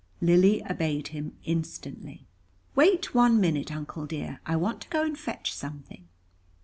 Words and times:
Lily 0.19 0.63
obeyed 0.67 1.09
him 1.09 1.37
instantly. 1.45 2.25
"Wait 2.73 3.13
one 3.13 3.39
minute, 3.39 3.71
Uncle 3.71 4.07
dear; 4.07 4.39
I 4.47 4.55
want 4.55 4.81
to 4.81 4.89
go 4.89 5.03
and 5.03 5.15
fetch 5.15 5.53
something." 5.53 6.07